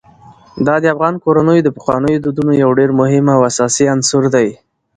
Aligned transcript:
دا 0.65 0.75
د 0.83 0.85
افغان 0.93 1.15
کورنیو 1.23 1.65
د 1.65 1.69
پخوانیو 1.77 2.23
دودونو 2.23 2.51
یو 2.63 2.69
ډېر 2.79 2.89
مهم 2.99 3.25
او 3.35 3.39
اساسي 3.49 3.85
عنصر 3.93 4.23
دی. 4.35 4.47